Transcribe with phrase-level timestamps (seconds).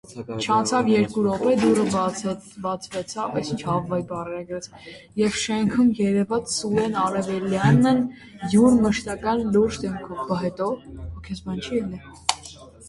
[0.43, 2.31] Չանցավ երկու րոպե, դուռը
[2.63, 3.35] բացվեցավ,
[5.21, 8.01] և շեմքում երևաց Սուրեն Արևելյանն
[8.55, 10.65] յուր մշտական լուրջ դեմքով: